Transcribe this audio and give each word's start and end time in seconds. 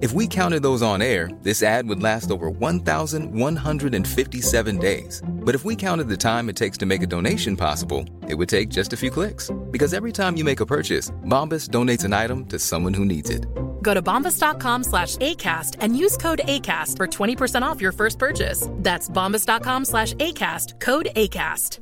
If 0.00 0.12
we 0.12 0.28
counted 0.28 0.62
those 0.62 0.80
on 0.80 1.02
air, 1.02 1.28
this 1.42 1.60
ad 1.60 1.88
would 1.88 2.00
last 2.00 2.30
over 2.30 2.50
1,157 2.50 4.78
days. 4.78 5.20
But 5.28 5.56
if 5.56 5.64
we 5.64 5.74
counted 5.74 6.08
the 6.08 6.16
time 6.16 6.48
it 6.48 6.54
takes 6.54 6.78
to 6.78 6.86
make 6.86 7.02
a 7.02 7.06
donation 7.06 7.56
possible, 7.56 8.04
it 8.28 8.36
would 8.36 8.48
take 8.48 8.68
just 8.68 8.92
a 8.92 8.96
few 8.96 9.10
clicks. 9.10 9.50
Because 9.72 9.92
every 9.92 10.12
time 10.12 10.36
you 10.36 10.44
make 10.44 10.60
a 10.60 10.66
purchase, 10.66 11.10
Bombas 11.24 11.70
donates 11.70 12.04
an 12.04 12.12
item 12.12 12.46
to 12.46 12.60
someone 12.60 12.94
who 12.94 13.04
needs 13.04 13.28
it. 13.28 13.44
Go 13.82 13.92
to 13.92 14.00
bombas.com 14.00 14.84
slash 14.84 15.16
ACAST 15.16 15.78
and 15.80 15.98
use 15.98 16.16
code 16.16 16.42
ACAST 16.44 16.96
for 16.96 17.08
20% 17.08 17.62
off 17.62 17.80
your 17.80 17.90
first 17.92 18.20
purchase. 18.20 18.68
That's 18.74 19.08
bombas.com 19.08 19.84
slash 19.84 20.14
ACAST, 20.14 20.78
code 20.78 21.08
ACAST. 21.16 21.80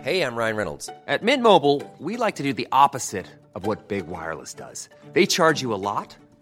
Hey, 0.00 0.22
I'm 0.22 0.36
Ryan 0.36 0.56
Reynolds. 0.56 0.90
At 1.06 1.22
Mint 1.22 1.42
Mobile, 1.42 1.82
we 1.98 2.16
like 2.16 2.36
to 2.36 2.42
do 2.42 2.52
the 2.52 2.68
opposite 2.72 3.26
of 3.54 3.66
what 3.66 3.88
Big 3.88 4.06
Wireless 4.06 4.54
does. 4.54 4.88
They 5.12 5.26
charge 5.26 5.60
you 5.60 5.74
a 5.74 5.82
lot, 5.90 6.16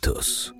Tinnitus. 0.00 0.52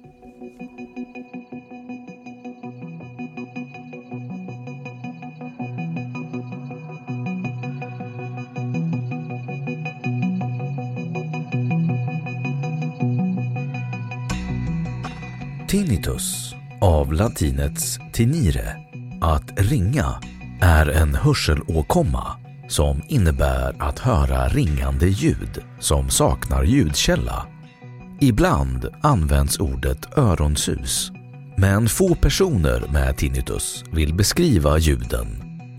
Tinnitus, 15.68 16.54
av 16.80 17.12
latinets 17.12 17.98
tinire, 18.12 18.76
att 19.20 19.52
ringa, 19.56 20.20
är 20.60 20.86
en 20.86 21.14
hörselåkomma 21.14 22.36
som 22.68 23.02
innebär 23.08 23.76
att 23.78 23.98
höra 23.98 24.48
ringande 24.48 25.06
ljud 25.06 25.62
som 25.80 26.10
saknar 26.10 26.64
ljudkälla. 26.64 27.57
Ibland 28.20 28.86
används 29.02 29.58
ordet 29.58 30.18
öronsus, 30.18 31.12
men 31.56 31.88
få 31.88 32.14
personer 32.14 32.84
med 32.92 33.16
tinnitus 33.16 33.84
vill 33.92 34.14
beskriva 34.14 34.78
ljuden 34.78 35.26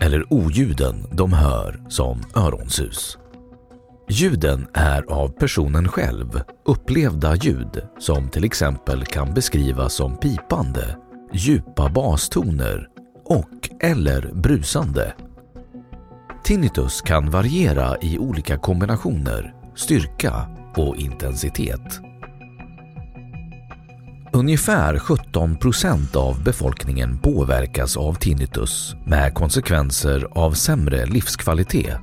eller 0.00 0.32
oljuden 0.32 1.06
de 1.12 1.32
hör 1.32 1.80
som 1.88 2.22
öronsus. 2.36 3.18
Ljuden 4.08 4.66
är 4.74 5.02
av 5.02 5.28
personen 5.28 5.88
själv 5.88 6.40
upplevda 6.64 7.34
ljud 7.34 7.82
som 7.98 8.28
till 8.28 8.44
exempel 8.44 9.04
kan 9.04 9.34
beskrivas 9.34 9.94
som 9.94 10.16
pipande, 10.16 10.96
djupa 11.32 11.88
bastoner 11.88 12.88
och 13.24 13.70
eller 13.80 14.32
brusande. 14.34 15.14
Tinnitus 16.44 17.00
kan 17.00 17.30
variera 17.30 17.96
i 18.02 18.18
olika 18.18 18.58
kombinationer, 18.58 19.54
styrka 19.76 20.48
och 20.76 20.96
intensitet. 20.96 22.09
Ungefär 24.32 24.98
17 24.98 25.56
procent 25.56 26.16
av 26.16 26.42
befolkningen 26.44 27.18
påverkas 27.18 27.96
av 27.96 28.14
tinnitus 28.14 28.94
med 29.04 29.34
konsekvenser 29.34 30.28
av 30.30 30.52
sämre 30.52 31.06
livskvalitet. 31.06 31.98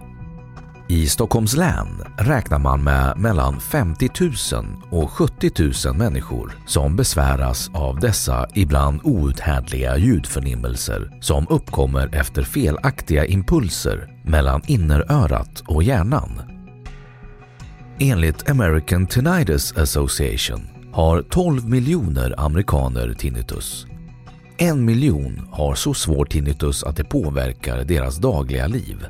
I 0.89 1.07
Stockholms 1.07 1.55
län 1.55 1.87
räknar 2.17 2.59
man 2.59 2.83
med 2.83 3.17
mellan 3.17 3.59
50 3.59 4.09
000 4.53 4.65
och 4.89 5.11
70 5.11 5.51
000 5.87 5.97
människor 5.97 6.57
som 6.65 6.95
besväras 6.95 7.71
av 7.73 7.99
dessa 7.99 8.47
ibland 8.53 9.01
outhärdliga 9.03 9.97
ljudförnimmelser 9.97 11.17
som 11.21 11.47
uppkommer 11.49 12.15
efter 12.15 12.43
felaktiga 12.43 13.25
impulser 13.25 14.09
mellan 14.23 14.61
innerörat 14.67 15.63
och 15.67 15.83
hjärnan. 15.83 16.41
Enligt 17.99 18.49
American 18.49 19.07
Tinnitus 19.07 19.77
Association 19.77 20.76
har 20.97 21.21
12 21.21 21.69
miljoner 21.69 22.35
amerikaner 22.37 23.13
tinnitus. 23.13 23.85
En 24.57 24.85
miljon 24.85 25.47
har 25.51 25.75
så 25.75 25.93
svår 25.93 26.25
tinnitus 26.25 26.83
att 26.83 26.95
det 26.95 27.03
påverkar 27.03 27.83
deras 27.83 28.17
dagliga 28.17 28.67
liv. 28.67 29.05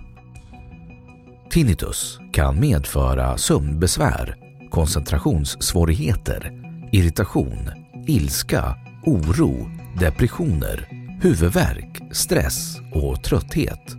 Tinnitus 1.50 2.20
kan 2.34 2.60
medföra 2.60 3.38
sömnbesvär, 3.38 4.36
koncentrationssvårigheter, 4.70 6.52
irritation, 6.92 7.72
ilska, 8.08 8.76
oro, 9.06 9.70
depressioner, 10.00 10.88
huvudvärk, 11.22 12.02
stress 12.12 12.78
och 12.94 13.24
trötthet. 13.24 13.96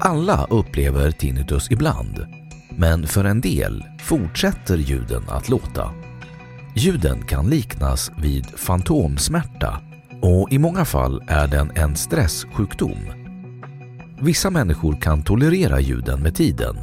Alla 0.00 0.46
upplever 0.50 1.10
tinnitus 1.10 1.70
ibland, 1.70 2.26
men 2.76 3.06
för 3.06 3.24
en 3.24 3.40
del 3.40 3.84
fortsätter 4.00 4.76
ljuden 4.76 5.22
att 5.28 5.48
låta. 5.48 6.05
Ljuden 6.78 7.24
kan 7.24 7.46
liknas 7.46 8.10
vid 8.18 8.46
fantomsmärta 8.46 9.80
och 10.22 10.52
i 10.52 10.58
många 10.58 10.84
fall 10.84 11.22
är 11.28 11.48
den 11.48 11.70
en 11.74 11.96
stresssjukdom. 11.96 12.98
Vissa 14.20 14.50
människor 14.50 15.00
kan 15.00 15.24
tolerera 15.24 15.80
ljuden 15.80 16.22
med 16.22 16.34
tiden 16.34 16.76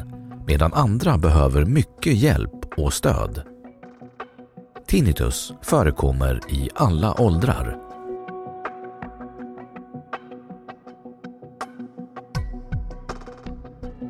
medan 0.47 0.73
andra 0.73 1.17
behöver 1.17 1.65
mycket 1.65 2.15
hjälp 2.15 2.65
och 2.77 2.93
stöd. 2.93 3.41
Tinnitus 4.87 5.53
förekommer 5.61 6.39
i 6.49 6.69
alla 6.75 7.21
åldrar. 7.21 7.77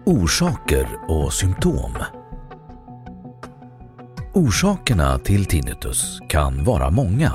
Orsaker 0.06 0.88
och 1.08 1.34
symptom 1.34 1.94
Orsakerna 4.36 5.20
till 5.20 5.46
tinnitus 5.46 6.20
kan 6.30 6.64
vara 6.64 6.90
många, 6.90 7.32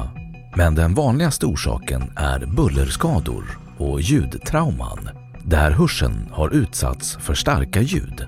men 0.57 0.75
den 0.75 0.95
vanligaste 0.95 1.47
orsaken 1.47 2.13
är 2.17 2.47
bullerskador 2.47 3.59
och 3.79 4.01
ljudtrauman, 4.01 5.09
där 5.45 5.71
hörseln 5.71 6.29
har 6.33 6.51
utsatts 6.51 7.17
för 7.17 7.35
starka 7.35 7.81
ljud. 7.81 8.27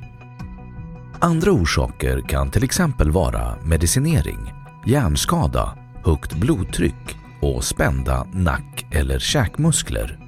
Andra 1.19 1.51
orsaker 1.51 2.21
kan 2.29 2.51
till 2.51 2.65
exempel 2.65 3.11
vara 3.11 3.57
medicinering, 3.65 4.53
hjärnskada, 4.87 5.79
högt 6.05 6.35
blodtryck 6.35 7.17
och 7.43 7.65
spända 7.65 8.27
nack 8.33 8.87
eller 8.91 9.19
käkmuskler. 9.19 10.19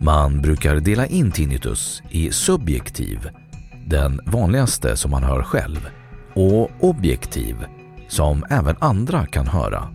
Man 0.00 0.42
brukar 0.42 0.76
dela 0.76 1.06
in 1.06 1.32
tinnitus 1.32 2.02
i 2.10 2.30
subjektiv, 2.30 3.30
den 3.86 4.20
vanligaste 4.26 4.96
som 4.96 5.10
man 5.10 5.24
hör 5.24 5.42
själv, 5.42 5.88
och 6.34 6.70
objektiv, 6.80 7.56
som 8.08 8.44
även 8.50 8.76
andra 8.80 9.26
kan 9.26 9.46
höra. 9.46 9.88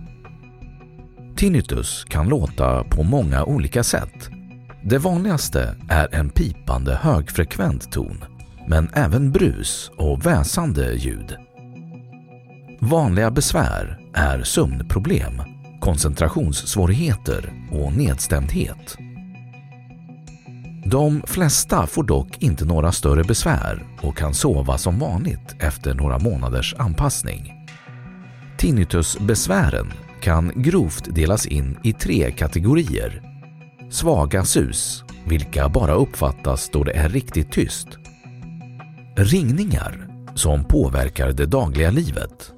Tinnitus 1.35 2.03
kan 2.03 2.29
låta 2.29 2.83
på 2.83 3.03
många 3.03 3.45
olika 3.45 3.83
sätt 3.83 4.29
Det 4.83 4.97
vanligaste 4.97 5.75
är 5.89 6.15
en 6.15 6.29
pipande 6.29 6.95
högfrekvent 6.95 7.91
ton, 7.91 8.23
men 8.67 8.89
även 8.93 9.31
brus 9.31 9.91
och 9.97 10.25
väsande 10.25 10.93
ljud. 10.93 11.35
Vanliga 12.79 13.31
besvär 13.31 13.99
är 14.13 14.43
sömnproblem, 14.43 15.41
koncentrationssvårigheter 15.81 17.53
och 17.71 17.93
nedstämdhet. 17.97 18.97
De 20.91 21.21
flesta 21.27 21.87
får 21.87 22.03
dock 22.03 22.37
inte 22.39 22.65
några 22.65 22.91
större 22.91 23.23
besvär 23.23 23.87
och 24.01 24.17
kan 24.17 24.33
sova 24.33 24.77
som 24.77 24.99
vanligt 24.99 25.55
efter 25.59 25.93
några 25.93 26.19
månaders 26.19 26.75
anpassning. 26.77 27.53
Tinnitusbesvären 28.57 29.93
kan 30.21 30.51
grovt 30.55 31.15
delas 31.15 31.45
in 31.45 31.77
i 31.83 31.93
tre 31.93 32.31
kategorier. 32.31 33.21
Svaga 33.89 34.45
sus, 34.45 35.03
vilka 35.25 35.69
bara 35.69 35.93
uppfattas 35.93 36.69
då 36.69 36.83
det 36.83 36.93
är 36.93 37.09
riktigt 37.09 37.51
tyst. 37.51 37.87
Ringningar, 39.17 40.07
som 40.35 40.63
påverkar 40.63 41.31
det 41.31 41.45
dagliga 41.45 41.91
livet. 41.91 42.51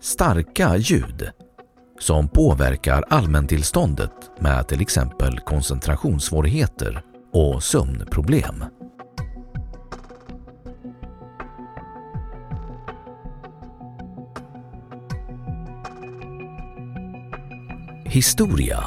Starka 0.00 0.76
ljud, 0.76 1.30
som 1.98 2.28
påverkar 2.28 3.04
allmäntillståndet 3.08 4.12
med 4.40 4.68
till 4.68 4.80
exempel 4.80 5.38
koncentrationssvårigheter 5.38 7.02
och 7.32 7.62
sömnproblem. 7.62 8.64
Historia 18.04 18.84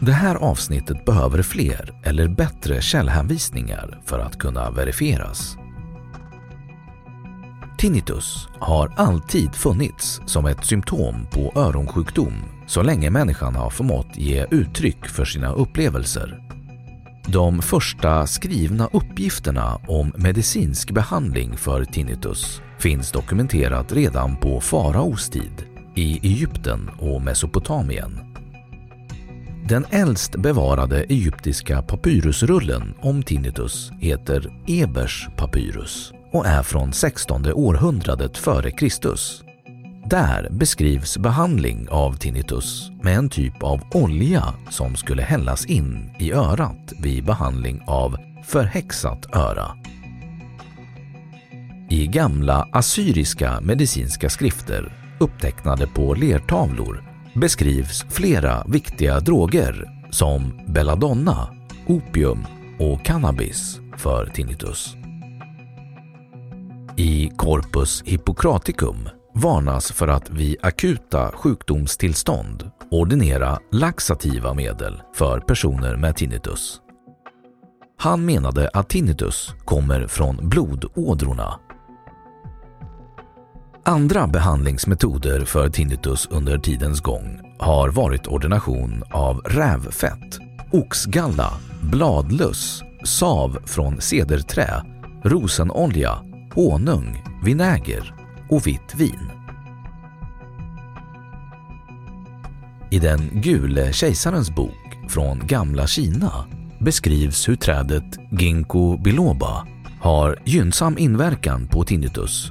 Det 0.00 0.12
här 0.12 0.34
avsnittet 0.34 1.04
behöver 1.04 1.42
fler 1.42 2.00
eller 2.04 2.28
bättre 2.28 2.82
källhänvisningar 2.82 4.00
för 4.04 4.18
att 4.18 4.38
kunna 4.38 4.70
verifieras. 4.70 5.56
Tinnitus 7.82 8.48
har 8.58 8.92
alltid 8.96 9.54
funnits 9.54 10.20
som 10.26 10.46
ett 10.46 10.64
symptom 10.64 11.26
på 11.30 11.52
öronsjukdom 11.56 12.32
så 12.66 12.82
länge 12.82 13.10
människan 13.10 13.54
har 13.54 13.70
förmått 13.70 14.16
ge 14.16 14.46
uttryck 14.50 15.08
för 15.08 15.24
sina 15.24 15.52
upplevelser. 15.52 16.42
De 17.26 17.62
första 17.62 18.26
skrivna 18.26 18.88
uppgifterna 18.92 19.80
om 19.88 20.12
medicinsk 20.16 20.90
behandling 20.90 21.56
för 21.56 21.84
tinnitus 21.84 22.62
finns 22.78 23.12
dokumenterat 23.12 23.92
redan 23.92 24.36
på 24.36 24.60
faraos 24.60 25.30
tid 25.30 25.66
i 25.94 26.26
Egypten 26.28 26.90
och 26.98 27.22
Mesopotamien. 27.22 28.20
Den 29.68 29.84
äldst 29.90 30.36
bevarade 30.36 31.02
egyptiska 31.02 31.82
papyrusrullen 31.82 32.94
om 33.00 33.22
tinnitus 33.22 33.90
heter 34.00 34.62
Ebers 34.66 35.28
papyrus 35.36 36.12
och 36.32 36.46
är 36.46 36.62
från 36.62 36.92
16 36.92 37.52
århundradet 37.52 38.38
före 38.38 38.70
Kristus. 38.70 39.42
Där 40.06 40.48
beskrivs 40.50 41.18
behandling 41.18 41.88
av 41.90 42.16
tinnitus 42.16 42.90
med 43.02 43.18
en 43.18 43.28
typ 43.28 43.62
av 43.62 43.80
olja 43.94 44.44
som 44.70 44.96
skulle 44.96 45.22
hällas 45.22 45.66
in 45.66 46.14
i 46.18 46.32
örat 46.32 46.92
vid 47.02 47.24
behandling 47.24 47.82
av 47.86 48.16
förhäxat 48.44 49.36
öra. 49.36 49.66
I 51.90 52.06
gamla 52.06 52.68
assyriska 52.72 53.60
medicinska 53.60 54.30
skrifter 54.30 54.92
upptecknade 55.20 55.86
på 55.86 56.14
lertavlor 56.14 57.04
beskrivs 57.34 58.06
flera 58.10 58.64
viktiga 58.64 59.20
droger 59.20 59.88
som 60.10 60.60
belladonna, 60.66 61.48
opium 61.86 62.46
och 62.78 63.04
cannabis 63.04 63.80
för 63.96 64.26
tinnitus. 64.26 64.96
I 66.96 67.30
Corpus 67.36 68.02
Hippocraticum 68.06 69.08
varnas 69.34 69.92
för 69.92 70.08
att 70.08 70.30
vid 70.30 70.56
akuta 70.62 71.30
sjukdomstillstånd 71.32 72.70
ordinera 72.90 73.58
laxativa 73.70 74.54
medel 74.54 75.02
för 75.14 75.40
personer 75.40 75.96
med 75.96 76.16
tinnitus. 76.16 76.80
Han 77.98 78.24
menade 78.24 78.70
att 78.74 78.88
tinnitus 78.88 79.54
kommer 79.64 80.06
från 80.06 80.48
blodådrorna. 80.48 81.60
Andra 83.84 84.26
behandlingsmetoder 84.26 85.44
för 85.44 85.68
tinnitus 85.68 86.28
under 86.30 86.58
tidens 86.58 87.00
gång 87.00 87.40
har 87.58 87.88
varit 87.88 88.26
ordination 88.26 89.02
av 89.10 89.36
rävfett, 89.36 90.38
oxgalla, 90.72 91.52
bladlöss, 91.82 92.82
sav 93.04 93.58
från 93.66 94.00
cederträ, 94.00 94.82
rosenolja, 95.24 96.31
honung, 96.54 97.24
vinäger 97.44 98.14
och 98.48 98.66
vitt 98.66 98.94
vin. 98.94 99.30
I 102.90 102.98
den 102.98 103.30
gule 103.32 103.92
kejsarens 103.92 104.54
bok 104.54 104.98
från 105.08 105.46
gamla 105.46 105.86
Kina 105.86 106.32
beskrivs 106.80 107.48
hur 107.48 107.56
trädet 107.56 108.18
ginkgo 108.30 108.98
biloba 108.98 109.66
har 110.00 110.42
gynnsam 110.44 110.98
inverkan 110.98 111.66
på 111.66 111.84
tinnitus 111.84 112.50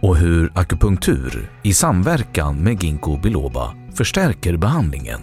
och 0.00 0.16
hur 0.16 0.52
akupunktur 0.54 1.50
i 1.62 1.74
samverkan 1.74 2.56
med 2.56 2.82
ginkgo 2.82 3.20
biloba 3.22 3.74
förstärker 3.94 4.56
behandlingen. 4.56 5.20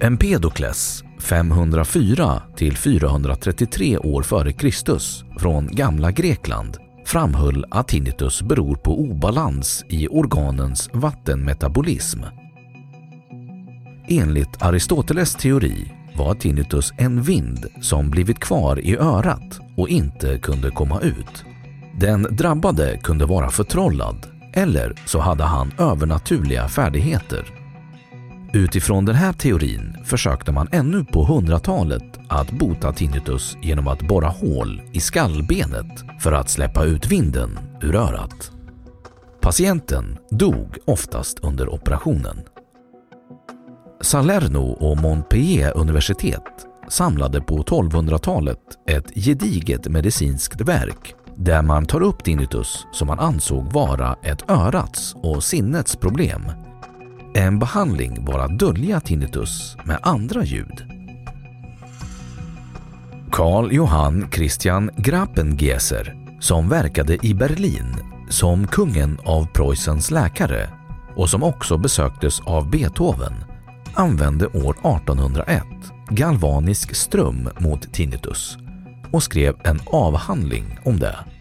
Empedokles 0.00 1.04
504 1.22 2.42
till 2.56 2.76
433 2.76 3.98
år 3.98 4.22
före 4.22 4.52
Kristus 4.52 5.24
från 5.38 5.66
gamla 5.66 6.10
Grekland 6.10 6.76
framhöll 7.04 7.64
att 7.70 7.88
tinnitus 7.88 8.42
beror 8.42 8.76
på 8.76 9.00
obalans 9.00 9.84
i 9.88 10.08
organens 10.08 10.90
vattenmetabolism. 10.92 12.20
Enligt 14.08 14.62
Aristoteles 14.62 15.34
teori 15.34 15.92
var 16.16 16.34
tinnitus 16.34 16.92
en 16.96 17.22
vind 17.22 17.66
som 17.80 18.10
blivit 18.10 18.38
kvar 18.38 18.80
i 18.80 18.96
örat 18.96 19.60
och 19.76 19.88
inte 19.88 20.38
kunde 20.38 20.70
komma 20.70 21.00
ut. 21.00 21.44
Den 22.00 22.22
drabbade 22.22 22.98
kunde 23.02 23.26
vara 23.26 23.50
förtrollad 23.50 24.26
eller 24.52 24.94
så 25.06 25.20
hade 25.20 25.44
han 25.44 25.72
övernaturliga 25.78 26.68
färdigheter. 26.68 27.61
Utifrån 28.54 29.04
den 29.04 29.14
här 29.14 29.32
teorin 29.32 29.96
försökte 30.04 30.52
man 30.52 30.68
ännu 30.72 31.04
på 31.04 31.26
100-talet 31.26 32.20
att 32.28 32.50
bota 32.50 32.92
tinnitus 32.92 33.56
genom 33.62 33.88
att 33.88 34.02
borra 34.02 34.28
hål 34.28 34.82
i 34.92 35.00
skallbenet 35.00 36.04
för 36.20 36.32
att 36.32 36.50
släppa 36.50 36.84
ut 36.84 37.06
vinden 37.06 37.58
ur 37.80 37.94
örat. 37.94 38.52
Patienten 39.40 40.18
dog 40.30 40.76
oftast 40.84 41.38
under 41.38 41.74
operationen. 41.74 42.40
Salerno 44.00 44.72
och 44.72 44.96
Montpellier 44.96 45.76
universitet 45.76 46.66
samlade 46.88 47.40
på 47.40 47.62
1200-talet 47.62 48.58
ett 48.88 49.14
gediget 49.14 49.88
medicinskt 49.88 50.60
verk 50.60 51.14
där 51.36 51.62
man 51.62 51.86
tar 51.86 52.02
upp 52.02 52.24
tinnitus 52.24 52.86
som 52.92 53.08
man 53.08 53.18
ansåg 53.18 53.72
vara 53.72 54.16
ett 54.22 54.50
örats 54.50 55.14
och 55.22 55.44
sinnets 55.44 55.96
problem. 55.96 56.42
En 57.34 57.58
behandling 57.58 58.24
var 58.24 58.38
att 58.38 58.58
dölja 58.58 59.00
tinnitus 59.00 59.76
med 59.84 59.98
andra 60.02 60.44
ljud. 60.44 60.84
Karl 63.30 63.72
Johann 63.72 64.28
Christian 64.32 64.90
Grappengeser 64.96 66.16
som 66.40 66.68
verkade 66.68 67.26
i 67.26 67.34
Berlin 67.34 67.96
som 68.28 68.66
kungen 68.66 69.18
av 69.24 69.46
Preussens 69.46 70.10
läkare 70.10 70.70
och 71.16 71.30
som 71.30 71.42
också 71.42 71.78
besöktes 71.78 72.40
av 72.40 72.70
Beethoven 72.70 73.32
använde 73.94 74.46
år 74.46 74.76
1801 75.00 75.62
galvanisk 76.10 76.94
ström 76.94 77.48
mot 77.58 77.92
tinnitus 77.92 78.58
och 79.10 79.22
skrev 79.22 79.56
en 79.64 79.80
avhandling 79.86 80.78
om 80.84 80.98
det. 80.98 81.31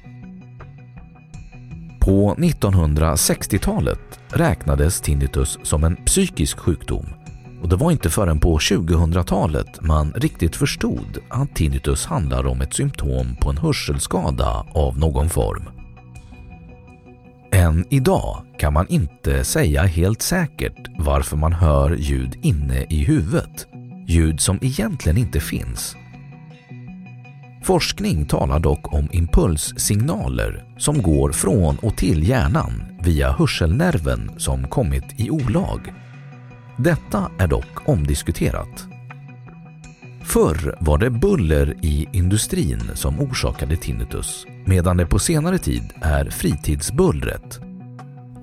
På 2.01 2.35
1960-talet 2.35 4.19
räknades 4.29 5.01
tinnitus 5.01 5.59
som 5.63 5.83
en 5.83 5.95
psykisk 5.95 6.59
sjukdom 6.59 7.05
och 7.61 7.69
det 7.69 7.75
var 7.75 7.91
inte 7.91 8.09
förrän 8.09 8.39
på 8.39 8.57
2000-talet 8.57 9.81
man 9.81 10.13
riktigt 10.15 10.55
förstod 10.55 11.17
att 11.29 11.55
tinnitus 11.55 12.05
handlar 12.05 12.47
om 12.47 12.61
ett 12.61 12.73
symptom 12.73 13.35
på 13.35 13.49
en 13.49 13.57
hörselskada 13.57 14.65
av 14.73 14.99
någon 14.99 15.29
form. 15.29 15.69
Än 17.51 17.85
idag 17.89 18.45
kan 18.57 18.73
man 18.73 18.87
inte 18.87 19.43
säga 19.43 19.83
helt 19.83 20.21
säkert 20.21 20.87
varför 20.97 21.37
man 21.37 21.53
hör 21.53 21.95
ljud 21.95 22.39
inne 22.41 22.85
i 22.89 23.03
huvudet, 23.03 23.67
ljud 24.07 24.41
som 24.41 24.59
egentligen 24.61 25.17
inte 25.17 25.39
finns. 25.39 25.95
Forskning 27.63 28.25
talar 28.25 28.59
dock 28.59 28.93
om 28.93 29.09
impulssignaler 29.11 30.65
som 30.77 31.01
går 31.01 31.31
från 31.31 31.77
och 31.77 31.97
till 31.97 32.29
hjärnan 32.29 32.83
via 33.01 33.31
hörselnerven 33.31 34.31
som 34.37 34.67
kommit 34.67 35.03
i 35.17 35.29
olag 35.29 35.93
Detta 36.77 37.31
är 37.39 37.47
dock 37.47 37.89
omdiskuterat. 37.89 38.87
Förr 40.23 40.77
var 40.79 40.97
det 40.97 41.09
buller 41.09 41.75
i 41.81 42.09
industrin 42.13 42.81
som 42.93 43.19
orsakade 43.19 43.77
tinnitus 43.77 44.45
medan 44.65 44.97
det 44.97 45.05
på 45.05 45.19
senare 45.19 45.57
tid 45.57 45.93
är 46.01 46.29
fritidsbullret. 46.29 47.59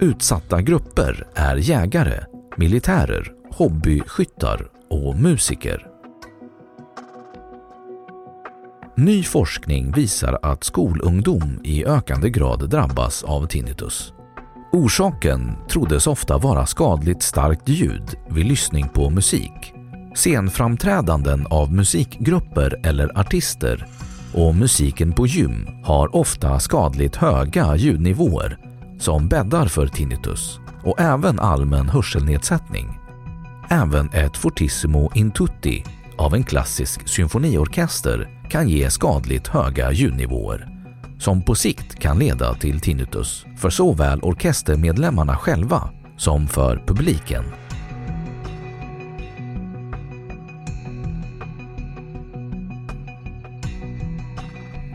Utsatta 0.01 0.63
grupper 0.63 1.27
är 1.35 1.57
jägare, 1.57 2.25
militärer, 2.57 3.33
hobbyskyttar 3.53 4.69
och 4.91 5.17
musiker. 5.17 5.98
Ny 9.01 9.23
forskning 9.23 9.93
visar 9.93 10.39
att 10.43 10.65
skolungdom 10.65 11.61
i 11.65 11.85
ökande 11.85 12.31
grad 12.31 12.71
drabbas 12.71 13.23
av 13.23 13.47
tinnitus. 13.47 14.13
Orsaken 14.73 15.57
troddes 15.71 16.07
ofta 16.07 16.39
vara 16.39 16.67
skadligt 16.67 17.23
starkt 17.23 17.69
ljud 17.69 18.15
vid 18.31 18.47
lyssning 18.47 18.89
på 18.89 19.11
musik, 19.11 19.73
scenframträdanden 20.15 21.47
av 21.47 21.73
musikgrupper 21.73 22.81
eller 22.87 23.19
artister 23.19 23.87
och 24.35 24.55
musiken 24.55 25.13
på 25.13 25.27
gym 25.27 25.67
har 25.85 26.17
ofta 26.17 26.61
skadligt 26.61 27.17
höga 27.17 27.77
ljudnivåer 27.77 28.59
som 29.01 29.29
bäddar 29.29 29.67
för 29.67 29.87
tinnitus 29.87 30.61
och 30.85 31.01
även 31.01 31.41
allmän 31.41 31.89
hörselnedsättning. 31.89 32.99
Även 33.69 34.11
ett 34.11 34.37
fortissimo 34.37 35.11
intutti 35.15 35.85
av 36.17 36.35
en 36.35 36.45
klassisk 36.45 37.09
symfoniorkester 37.09 38.38
kan 38.51 38.69
ge 38.69 38.91
skadligt 38.91 39.49
höga 39.49 39.93
ljudnivåer 39.93 40.69
som 41.19 41.43
på 41.43 41.55
sikt 41.55 42.01
kan 42.01 42.19
leda 42.19 42.55
till 42.55 42.81
tinnitus 42.81 43.47
för 43.57 43.71
såväl 43.71 44.21
orkestermedlemmarna 44.21 45.37
själva 45.37 45.91
som 46.17 46.49
för 46.49 46.83
publiken. 46.87 47.45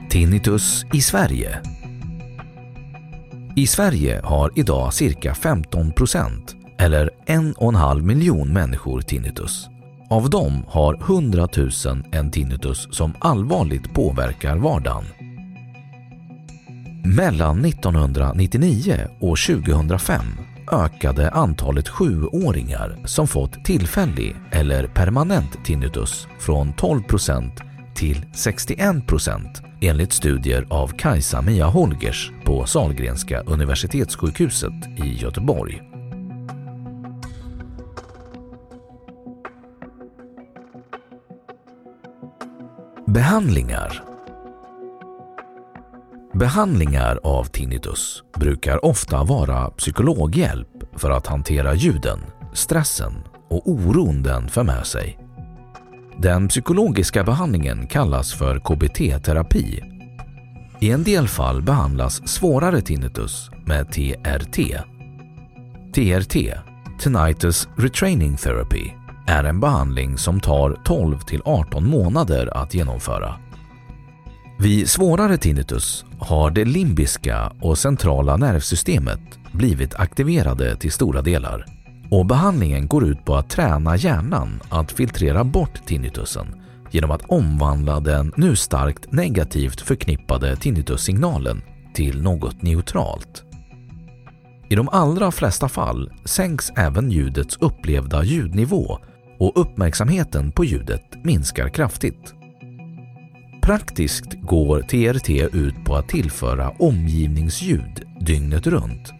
Tinnitus 0.10 0.86
i 0.94 1.02
Sverige 1.02 1.60
I 3.56 3.68
Sverige 3.68 4.22
har 4.24 4.52
idag 4.56 4.94
cirka 4.94 5.36
15 5.36 5.92
procent 5.92 6.56
eller 6.80 7.10
en 7.26 7.54
och 7.54 7.70
en 7.70 7.76
halv 7.76 8.04
miljon 8.04 8.54
människor 8.54 9.02
tinnitus. 9.02 9.73
Av 10.14 10.30
dem 10.30 10.66
har 10.68 10.96
100 10.96 11.48
000 11.58 11.70
en 12.12 12.32
tinnitus 12.32 12.88
som 12.92 13.14
allvarligt 13.20 13.94
påverkar 13.94 14.58
vardagen. 14.58 15.04
Mellan 17.18 17.66
1999 17.66 19.08
och 19.20 19.38
2005 19.38 20.26
ökade 20.72 21.32
antalet 21.32 21.90
sjuåringar 21.90 22.98
som 23.06 23.28
fått 23.28 23.66
tillfällig 23.66 24.36
eller 24.52 24.88
permanent 24.88 25.66
tinnitus 25.66 26.28
från 26.40 26.74
12 26.74 27.02
procent 27.02 27.62
till 27.96 28.26
61 28.34 29.08
procent 29.08 29.62
enligt 29.82 30.14
studier 30.14 30.66
av 30.70 30.88
Kajsa-Mia 30.88 31.66
Holgers 31.66 32.32
på 32.44 32.66
Salgrenska 32.66 33.42
universitetssjukhuset 33.42 35.00
i 35.06 35.14
Göteborg. 35.14 35.93
Behandlingar 43.14 44.04
Behandlingar 46.34 47.20
av 47.24 47.44
tinnitus 47.44 48.24
brukar 48.40 48.86
ofta 48.86 49.24
vara 49.24 49.70
psykologhjälp 49.70 50.68
för 50.96 51.12
att 51.12 51.28
hantera 51.28 51.74
ljuden, 51.74 52.20
stressen 52.54 53.14
och 53.50 53.70
oron 53.70 54.24
den 54.24 54.48
för 54.50 54.64
med 54.64 54.86
sig. 54.86 55.20
Den 56.18 56.48
psykologiska 56.48 57.24
behandlingen 57.24 57.88
kallas 57.88 58.34
för 58.34 58.60
KBT-terapi. 58.60 59.84
I 60.80 60.92
en 60.92 61.04
del 61.04 61.28
fall 61.28 61.62
behandlas 61.62 62.28
svårare 62.28 62.82
tinnitus 62.82 63.50
med 63.66 63.92
TRT. 63.92 64.58
TRT, 65.96 66.36
Tinnitus 67.00 67.68
Retraining 67.78 68.38
Therapy, 68.38 69.03
är 69.28 69.44
en 69.44 69.60
behandling 69.60 70.18
som 70.18 70.40
tar 70.40 70.78
12 70.84 71.20
till 71.20 71.42
18 71.46 71.90
månader 71.90 72.58
att 72.58 72.74
genomföra. 72.74 73.36
Vid 74.60 74.90
svårare 74.90 75.38
tinnitus 75.38 76.06
har 76.20 76.52
det 76.52 76.66
limbiska 76.66 77.54
och 77.62 77.78
centrala 77.78 78.38
nervsystemet 78.38 79.20
blivit 79.52 79.96
aktiverade 79.96 80.76
till 80.76 80.92
stora 80.92 81.22
delar 81.22 81.66
och 82.12 82.26
behandlingen 82.26 82.88
går 82.88 83.04
ut 83.06 83.26
på 83.26 83.36
att 83.36 83.50
träna 83.50 83.96
hjärnan 83.96 84.60
att 84.70 84.92
filtrera 84.92 85.44
bort 85.44 85.86
tinnitusen 85.86 86.64
genom 86.92 87.12
att 87.12 87.26
omvandla 87.26 88.00
den 88.00 88.34
nu 88.38 88.56
starkt 88.56 89.12
negativt 89.12 89.82
förknippade 89.82 90.56
tinnitussignalen 90.56 91.62
till 91.94 92.22
något 92.22 92.62
neutralt. 92.62 93.44
I 94.70 94.76
de 94.76 94.90
allra 94.90 95.32
flesta 95.32 95.70
fall 95.70 96.12
sänks 96.26 96.72
även 96.76 97.12
ljudets 97.12 97.58
upplevda 97.62 98.24
ljudnivå 98.24 99.00
och 99.38 99.62
uppmärksamheten 99.62 100.52
på 100.52 100.66
ljudet 100.66 101.24
minskar 101.24 101.70
kraftigt. 101.70 102.34
Praktiskt 103.62 104.42
går 104.42 104.82
TRT 104.82 105.56
ut 105.56 105.86
på 105.86 105.96
att 105.96 106.10
tillföra 106.10 106.70
omgivningsljud 106.70 108.04
dygnet 108.20 108.68
runt. 108.68 109.14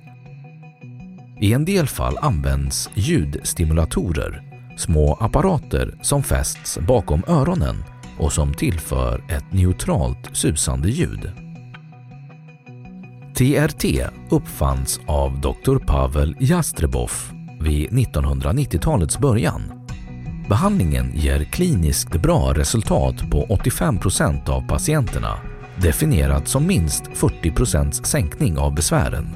I 1.42 1.54
en 1.54 1.66
del 1.66 1.88
fall 1.88 2.18
används 2.22 2.90
ljudstimulatorer, 2.94 4.44
små 4.78 5.14
apparater 5.14 5.98
som 6.02 6.24
fästs 6.24 6.80
bakom 6.88 7.24
öronen 7.28 7.84
och 8.18 8.34
som 8.34 8.54
tillför 8.54 9.24
ett 9.30 9.54
neutralt 9.54 10.30
susande 10.34 10.90
ljud. 10.90 11.32
TRT 13.36 13.86
uppfanns 14.30 15.00
av 15.08 15.42
Dr. 15.42 15.78
Pavel 15.78 16.36
Jastrebov 16.40 17.12
vid 17.62 17.90
1990-talets 17.90 19.20
början 19.20 19.83
Behandlingen 20.54 21.12
ger 21.16 21.44
kliniskt 21.44 22.22
bra 22.22 22.54
resultat 22.54 23.32
på 23.32 23.46
85 23.50 24.00
procent 24.00 24.50
av 24.50 24.68
patienterna, 24.68 25.40
definierat 25.82 26.48
som 26.48 26.68
minst 26.68 27.04
40 27.14 27.52
procents 27.52 28.06
sänkning 28.06 28.58
av 28.58 28.76
besvären. 28.76 29.28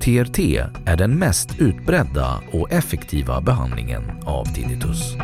TRT 0.00 0.38
är 0.86 0.96
den 0.96 1.18
mest 1.18 1.60
utbredda 1.60 2.42
och 2.52 2.72
effektiva 2.72 3.40
behandlingen 3.40 4.02
av 4.24 4.44
tinnitus. 4.44 5.14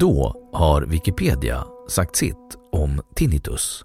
Då 0.00 0.34
har 0.52 0.82
Wikipedia 0.82 1.64
sagt 1.88 2.16
sitt 2.16 2.56
om 2.72 3.00
tinnitus. 3.16 3.84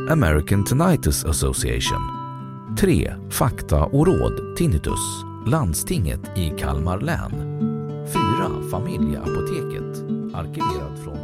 American 0.11 0.63
Tinnitus 0.63 1.25
Association 1.25 2.01
3. 2.79 3.13
Fakta 3.29 3.83
och 3.83 4.07
råd 4.07 4.57
Tinnitus 4.57 4.99
Landstinget 5.47 6.19
i 6.37 6.53
Kalmar 6.59 6.99
län 6.99 7.31
4. 8.13 8.69
Familjeapoteket 8.71 10.03
Arkiverad 10.33 10.99
från 11.03 11.17